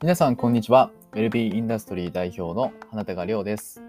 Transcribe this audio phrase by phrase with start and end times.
[0.00, 0.92] 皆さん、こんにちは。
[1.12, 3.82] ウェルビーインダストリー代表の花高亮です。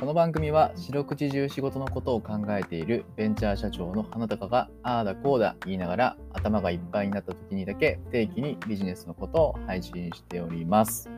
[0.00, 11.10] この番組は、四六時中仕事のことを考えているベンチャー社長の花高が、ああだこうだ言いながら、頭がいっぱいになった時にだけ、定期にビジネスのことを配信しております。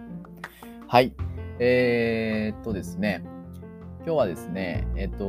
[0.88, 1.14] はい。
[1.60, 3.22] えー、っとですね、
[4.04, 5.24] 今日はですね、えっと、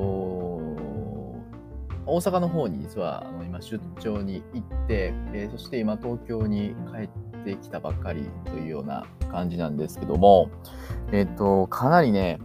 [2.07, 7.30] 大阪の方に実は今出張に行って、えーそして今東京に帰って
[7.61, 10.49] きたばっかりというような感じなんですけども、
[11.11, 12.39] えっ、と、かなりね、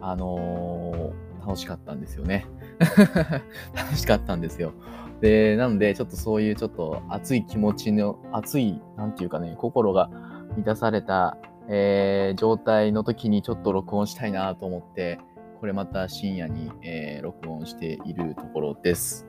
[0.00, 2.46] あのー楽しかったんですよね。
[3.76, 4.72] 楽しかったんですよ。
[5.20, 10.10] で、なので、ちょっとそういうちょっと熱い気持ちの、熱い、なんていうかね、心が
[10.56, 11.36] 満たされた、
[11.68, 15.18] えー状態の時にちょっと録音したいなと思って、
[15.60, 19.26] これまた深夜に、えー録音しているところです。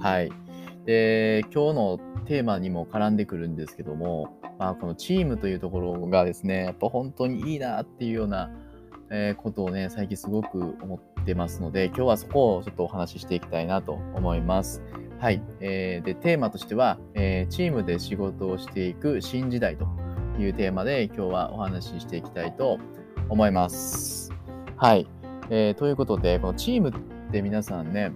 [0.00, 0.30] はい。
[0.86, 8.50] で、今日のテーマにも絡んでくるんですけども、まあ、このチームというところがですね、やっぱ本当にいいなっていうような、
[9.10, 14.82] えことをね、最近すごく思ってますので、今日はそこをちょっとお話ししていきたいなと思います。
[15.18, 15.42] はい。
[15.60, 19.86] えーで、テーマとしては、えーチームで仕事をしていく新時代と
[20.38, 22.78] いうテーマで今日はお話ししていきたいと
[23.30, 24.34] 思います。
[24.76, 25.06] はい。
[25.48, 26.92] えーということで、このチームっ
[27.32, 28.12] て皆さんね、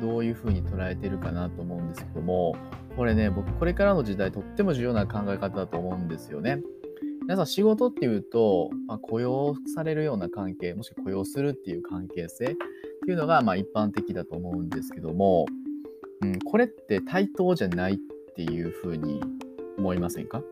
[0.00, 2.54] どういうふうに捉えてるかなと思うんですけども、
[2.98, 6.60] これね、僕、これからの時代、とっても重要な考え方だと思うんですよね。
[7.22, 12.48] 皆さん、仕事っていうと、まあ、雇用されるような関係、もしくは雇用するっていう関係性っ
[13.06, 15.46] ていうのが、まあ、一般的だと思うんですけども、
[16.22, 17.96] うん、これって対等じゃないっ
[18.34, 19.22] ていうふうに
[19.78, 20.42] 思いませんか？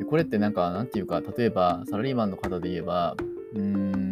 [0.00, 3.16] でこれってなんか、なんていうか、例えば、サラリーマンの方で言えば、
[3.54, 4.10] うん、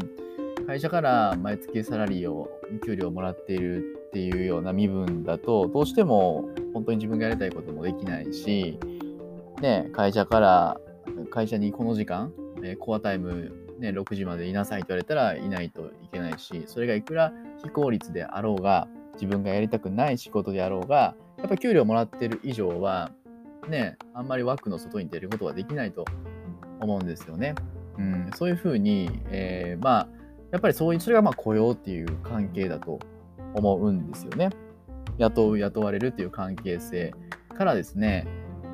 [0.65, 2.49] 会社から毎月サラリーを、
[2.87, 8.79] 給料をもらっているっていうような身分だと、どうしても本当に自分がやりたいこともできないし、
[9.61, 10.81] ね、会社から、
[11.31, 17.33] 会社にこの時間、えコアタイム、ね、6時までいなさいと言われたらいないといけないし、それがいくら
[17.63, 23.11] 非効率であろうが、自分がやりたくない仕事であろうが、やっぱ給料もらってる以上は、
[23.69, 26.07] ね、あんまり枠の外に出ることはできないと
[26.81, 27.55] 思うんですよね。
[27.99, 30.09] うん、そういうふうに、えーまあ、
[30.53, 33.01] やっぱりそういう、それがまあ雇用っていう関係だと
[33.55, 34.51] 思うんですよね。
[35.19, 37.15] 雇う、雇われるっていう関係性
[37.57, 38.27] からですね、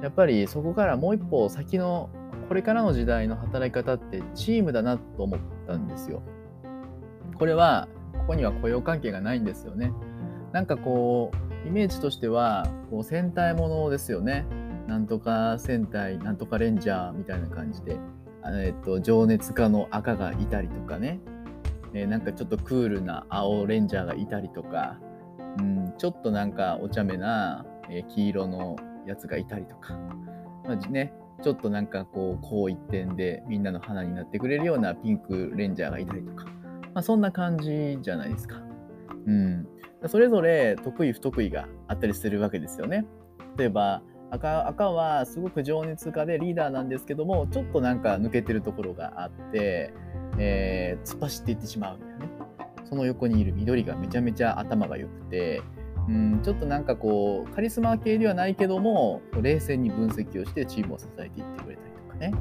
[0.03, 2.11] やっぱりそこからもう一歩先の、
[2.49, 6.23] これからの時代の働き方ってチームだなと思ったんですよ。
[7.39, 9.93] これは、ここには雇用関係がないんですよね。
[10.53, 11.31] なんかこ
[11.65, 14.45] う、イメージとしては、こう戦隊ものですよね。
[14.87, 17.99] なんとか戦隊、なんとかレンジャーみたいな感じで、
[18.45, 21.21] えっと、情熱家の赤がいたりとかね、
[21.95, 24.99] えなんかちょっとクールな青レンジャーがいたりとか、
[25.59, 29.95] うん、ちょっとなんかお茶目な、えー黄色のやつがいたりとか、
[30.67, 31.13] まあね、
[31.43, 36.47] ちょっとなんかこう、こう一点でみんなの花になってくれるようなピンクレンジャーがいたりとか、
[36.95, 38.57] まあ、そんな感じじゃないですか。
[39.27, 39.67] うん。
[40.07, 43.07] それぞれ得意不得意があったりするわけですよね。
[43.57, 44.03] 例えば、
[44.35, 49.93] 赤赤はすごく情熱家でリーダーなんですけども、ちょっとなんか抜けてるところがあって、
[50.39, 52.31] えー突っ走っていってしまうみたいなね。
[52.85, 55.63] その横にいる緑がめちゃめちゃ頭が良くて、
[56.09, 62.35] うん、ちょっとなんかこう、カリスマ系ではないけども、冷静に分析をしてチームを支えていってくれたりとかね。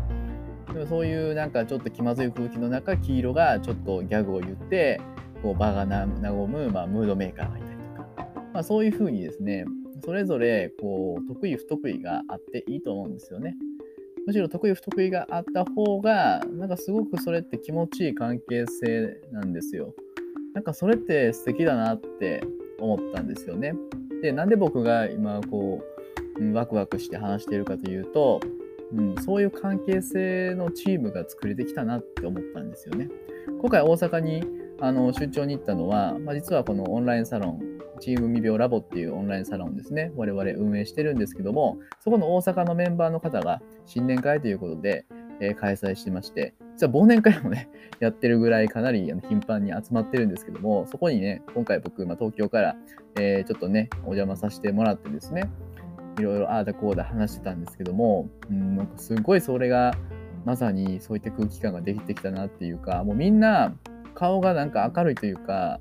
[0.74, 5.00] でもそういうなんかちょっと気まずい空気の中、黄色がちょっとギャグを言って、
[5.42, 9.66] こう場が和む、まあ、ムードメーカーがいたりとか、まあ、そういうふうにですね、
[10.04, 13.56] それぞれこう得意不得意があっていいと思うんですよね。
[14.26, 19.94] むしろ得意不得意があった方が、なんかすごくそれって気持ちいい関係性なんですよ。
[20.54, 22.44] なんかそれって素敵だなって
[22.80, 23.74] 思ったんですよね。
[24.22, 25.82] で、なんで僕が今こ
[26.40, 28.40] う、ワクワクして話しているかというと、
[28.94, 33.10] うん、そういう関係性のチームが作れてきたなって思ったんですよね。
[33.60, 34.44] 今回大阪に
[34.80, 37.73] あの出張に行ったのは、まあ、実はこのオンラインサロン、
[38.04, 45.06] チーム未病ラボっていうオンラインサロンですね、我々運営してるんですけども、そこの大阪のメンバーの方が新年会ということで、
[45.40, 47.70] えー開催してまして、実は忘年会もね、
[48.02, 52.76] やってるぐらいかなり頻繁に集まってるんですけども、そこにね、今回僕、まあ、東京から、
[53.18, 55.50] えーちょっとね、お邪魔させてもらってですね、
[56.20, 59.94] いろいろああだこうだ話してたんですけども、うん、なんかすごいそれが、
[60.44, 63.74] まさにそういった空気感ができてきたなっていうか、もうみんな
[64.14, 65.80] 顔がなんか明るいというか、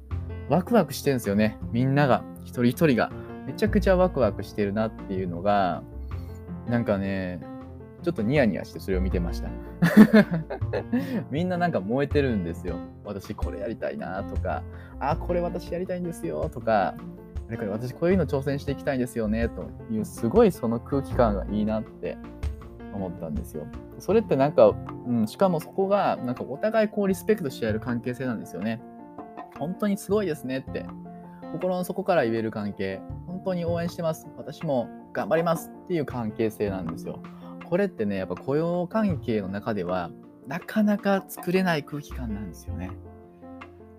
[0.48, 1.58] ワクワクしてるんですよね。
[1.72, 3.10] みんなが、一人一人が。
[3.46, 5.82] めちゃくちゃワクワクしてるなっていうのが、
[6.68, 7.40] なんかね、
[8.02, 9.48] ちょっとニヤニヤしてそれを見てました。
[11.30, 12.76] みんななんか燃えてるんですよ。
[13.04, 14.62] 私これやりたいなとか、
[15.00, 16.94] あ、これ私やりたいんですよとか、
[17.48, 22.16] あれこれ私こういうの挑戦していきたいんですよねという、すごいその空気感がいいなって
[22.92, 23.66] 思ったんですよ。
[23.98, 24.72] それってなんか、
[25.06, 28.82] うん、しかもそこが、なんかお互いこうリスペクトし合える関係性なんですよね。
[29.58, 30.86] 本当にすごいですねって、
[31.52, 34.26] 心の底から言える関係、本当に応援してます。
[34.36, 37.22] 私も頑張りますっていう関係性なんですよ。
[37.68, 40.10] これってね、やっぱ雇用関係の中では、
[40.46, 42.90] なかなか作れない空気感なんですよね。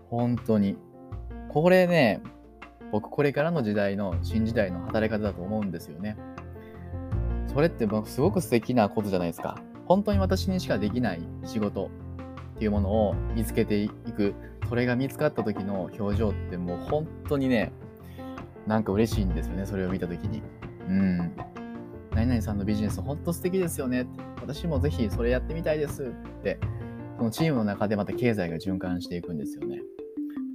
[0.09, 0.77] 本当に。
[1.49, 2.21] これね、
[2.91, 6.17] 僕これからの時代の新時代の働き方だと思うんですよね。
[7.47, 9.57] それってすごく素敵なことじゃないですか。
[9.85, 11.89] 本当に私にしかできない仕事
[12.55, 14.35] っていうものを見つけていく。
[14.69, 17.71] それが見つかった時の表情ってもう本当にね、
[18.67, 20.41] なんか嬉しいんですよね、それを見た時に。
[20.87, 21.31] うん。
[22.11, 24.07] 何々さんのビジネス本当素敵ですよね。
[24.41, 26.59] 私もぜひそれやってみたいですって、
[27.17, 29.81] そのチームの中でまた経済が循環していくんですよね。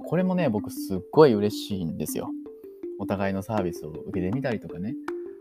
[0.05, 2.29] これもね、僕すっごい嬉しいんですよ。
[2.99, 4.95] お互いのサービスを受けてみたりとかね。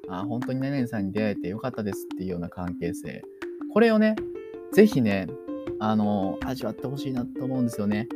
[0.08, 3.22] あ、本当に何々さんに出会えてよかったですっていうような関係性。
[3.72, 4.16] これをね、
[4.72, 5.26] ぜひね、
[5.80, 8.08] あの、味わってほしいなと思うんですよね。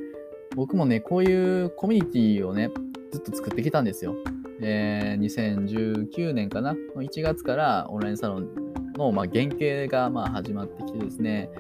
[0.54, 2.70] 僕もね、こういうコミュニティをね、
[3.10, 4.14] ずっと作ってきたんですよ。
[4.60, 6.74] えー、2019年かな？
[6.94, 8.48] の1月からオンラインサロン
[8.96, 11.50] の、まあ、原型がまあ始まってきてですね、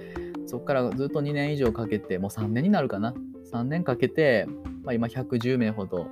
[0.46, 3.14] そこからずっと2年以上かけて、もう3年になるかな
[3.52, 4.46] ？3年かけて、
[4.84, 6.08] まあ、今110名ほど、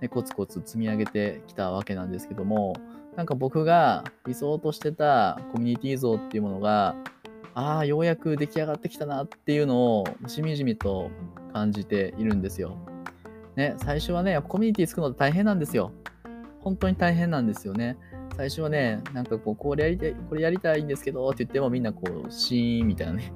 [0.00, 2.74] ね、コツコツ積み上げてきたわけなんですけども、
[3.16, 6.96] なんか僕が理想としてたコミュニティ像っていうものが、
[7.54, 11.10] ああ、ようやく出来上がってきたなっていうのをしみじみと
[11.52, 12.76] 感じているんですよ。
[13.56, 15.92] ね、最初はね、やっぱコミュニティ作るの大変なんですよ。
[16.60, 17.98] 本当に大変なんですよね。
[18.36, 23.32] 最初はね、なんかこう、これやりたい、これやりたいんですけどって言ってもみんなこう、シーンみたいなね。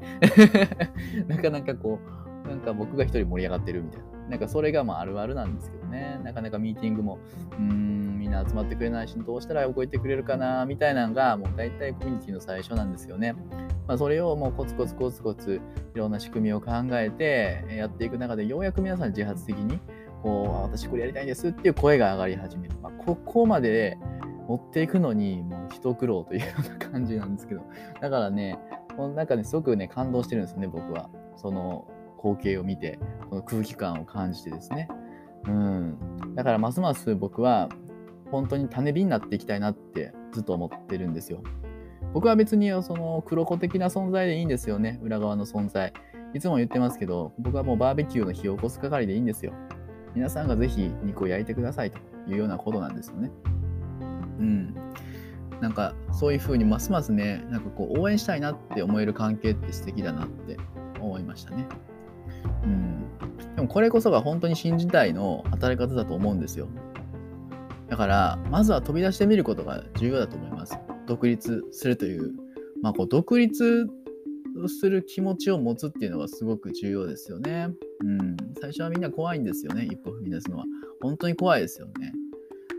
[1.28, 1.98] なかなかこ
[2.44, 4.15] う、なんか僕が一人盛り上がってるみたいな。
[4.28, 6.20] なんかそれがまああるあるなんですけどね。
[6.24, 7.18] なかなかミーティングも、
[7.58, 13.34] うん、みんな集まってくれないし、どうしたら動いてくれるかな、みたいなのが、もう大体コミュニティの最初なんですよね。
[13.86, 15.60] まあ、それをもうコツコツコツコツ、
[15.94, 19.78] いろんな仕組みを考えてやっていく中で、ようやく皆さん自発的に、
[20.22, 22.74] こう、私これやりたいんですっていう声が上がり始める。
[22.82, 23.96] まあ、ここまで
[24.48, 27.62] 持っていくのに、もう一苦労というような感じなんですけど、
[28.00, 28.58] だからね、
[28.96, 31.10] この中ですごくね、感動してるんですよね、僕は。
[31.36, 32.98] その光景を見て、
[33.28, 34.88] この空気感を感じてですね。
[35.46, 36.34] うん。
[36.34, 37.68] だからますます僕は
[38.30, 41.42] 本当に種火になっていきたいなってずっと思ってるんですよ。
[42.12, 44.98] 僕は別にその黒子的な存在でいいんですよね。
[45.02, 45.92] 裏側の存在。
[46.34, 49.52] いつも言ってますけど、僕はもうバーベキューの火を起こす係でいいんですよ。
[50.14, 53.30] 皆さんがぜひ肉を焼いてくださいというようなことなんですよね。
[54.38, 54.74] うん。
[55.60, 60.56] なんかそういうふうにますますね、なんかこう応援したいなって思える関係って素敵だなって
[61.00, 61.66] 思いましたね。
[62.64, 63.06] うん。
[63.56, 66.68] でもこれこそが本当に新時代の働き方だと思うんですよ。
[67.88, 70.76] だから、まずは飛び出してみることが重要だと思います。
[71.06, 72.32] 独立するという、
[72.82, 73.86] まあ、こう独立
[74.68, 77.68] する気持ちを持つっていうのがすごく重要ですよね。
[78.04, 78.36] うん。
[78.60, 79.84] 最初はみんな怖いんですよね。
[79.84, 80.64] 一歩踏み出すのは。
[81.00, 82.12] 本当に怖いですよね。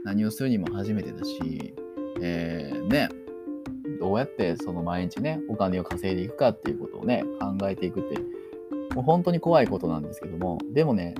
[0.03, 1.73] 何をするにも初めてだし、
[2.21, 3.09] えー、ね、
[3.99, 8.17] どうやってその毎日ね、お金を稼いでいくかっていうことをね、考えていくって
[8.97, 11.13] もう本当に怖いことなんですけども、でもね、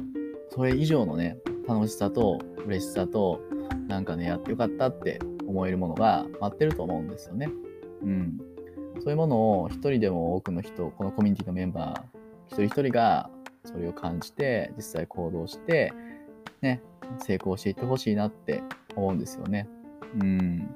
[0.49, 1.37] それ以上のね、
[1.67, 3.39] 楽しさと嬉しさと、
[3.87, 7.51] なんかね、やってよかったって思えるものが待ってると思うんですよね。
[8.01, 8.39] うん。
[8.99, 13.29] そういうものを一人でも多くの人、このコミュニティのメンバー、一人一人が
[13.63, 15.93] それを感じて、実際行動して、
[16.61, 16.81] ね、
[17.19, 18.63] 成功していってほしいなって
[18.95, 19.69] 思うんですよね。
[20.19, 20.75] うん。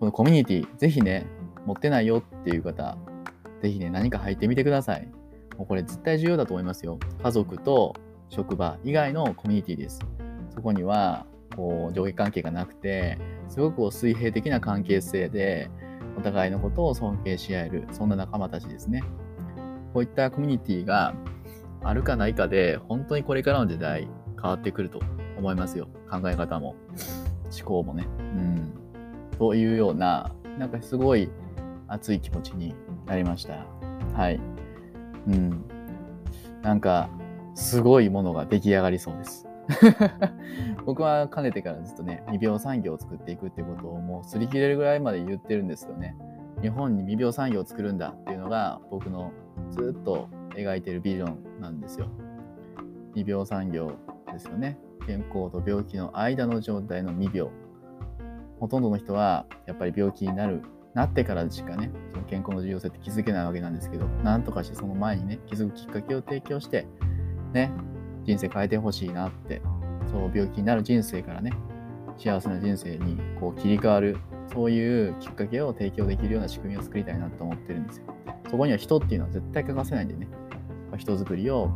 [0.00, 1.26] このコミュニティ、ぜひね、
[1.66, 2.96] 持ってないよっていう方、
[3.60, 5.06] ぜひね、何か入ってみてください。
[5.56, 6.98] もうこれ絶対重要だと思いますよ。
[7.22, 7.94] 家族と
[8.28, 10.00] 職場以外のコミュニティです。
[10.50, 13.18] そこにはこう上下関係がなくて、
[13.48, 15.70] すごく水平的な関係性で、
[16.16, 19.02] お互いのことを尊敬し合える、そんな仲間たちですね。
[19.94, 21.14] こういったコミュニティが
[21.82, 24.08] あるかないかで、本当にこれからの時代
[24.40, 25.00] 変わってくると
[25.38, 25.88] 思いますよ。
[26.10, 26.76] 考え方も、
[27.50, 28.06] 思考もね。
[28.18, 28.72] うん。
[29.38, 31.30] というような、なんかすごい
[31.88, 32.74] 熱い気持ちに
[33.06, 33.66] なりました。
[34.14, 34.40] はい。
[35.28, 35.64] うん。
[36.62, 37.08] なんか、
[37.54, 39.48] すごいものが出来上がりそうです。
[40.86, 46.16] 僕はかねてからずっとね、未病産業を作っていくってことをもう擦り切れるぐらいまで言ってるんですよね。
[46.60, 49.32] 日本に未病産業を作るんだっていうのが僕の
[49.70, 52.06] ずっと描いてるビジョンなんですよ。
[53.14, 53.92] 未病産業
[54.32, 54.78] ですよね。
[55.06, 57.52] 健康と病気の間の状態の未病。
[58.60, 60.62] ほとんどの人はやっぱり病気になる
[60.94, 66.86] なってからしかね、その健康の重要性って気づけないわけなんですけど、なんとかしてその前にね、気づくきっかけを提供して、
[67.52, 67.72] ね、
[68.24, 69.62] 人生変えてほしいなって、
[70.10, 71.52] そう、病気になる人生からね、
[72.18, 74.18] 幸せな人生にこう切り替わる、
[74.52, 78.06] そういうきっかけを提供できるような仕組みを作りたいなと思ってるんですよ。
[78.50, 80.28] そこには人っていうのは絶対欠かせないんでね、
[80.98, 81.68] 人づくりを、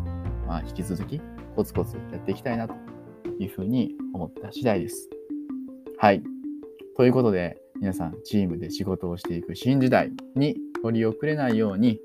[0.47, 1.21] まあ、引き続き
[1.55, 2.75] コツコツやっていきたいなと
[3.39, 5.09] いうふうに思った次第です。
[5.99, 6.23] はい。
[6.97, 12.01] ということで、皆さん、チームで仕事をしていく新時代に取り遅れないように、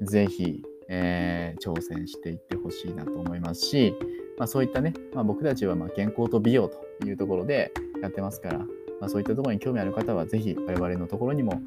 [0.00, 3.94] ぜひ、えー、挑戦していってほしいなと思いますし、
[4.38, 8.66] まあ、そういったね、まあ、僕たちはまあ健康と美容というところでやってますから、ま
[9.06, 11.60] あ、そういったところに興味ある方は、ぜひ我々のところにも、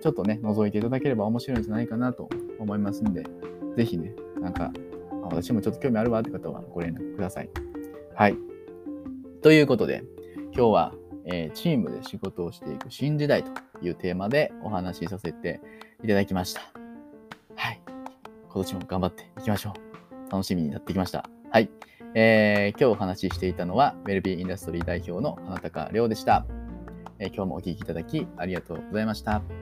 [0.00, 3.24] ちょっとね、覗いていただければ面白いんじゃないかなと思いますんで、
[3.76, 4.72] ぜひね、なんか、
[5.22, 7.50] 私もちょっと興味あるわって方はご連絡ください。
[8.14, 8.36] はい。
[9.40, 10.04] ということで、
[10.54, 10.94] 今日は、
[11.26, 13.50] えー、チームで仕事をしていく新時代と
[13.80, 15.60] いうテーマでお話しさせて
[16.02, 16.62] いただきました。
[17.54, 17.80] はい。
[18.48, 19.74] 今年も頑張っていきましょ
[20.28, 20.30] う。
[20.30, 21.28] 楽しみになってきました。
[21.50, 21.70] はい。
[22.14, 26.46] えー、今日お話ししていたのは、ウェルビーインダストリー代表の花高亮でした。
[27.18, 29.61] えー、今日もお聴きいただきありがとうございました。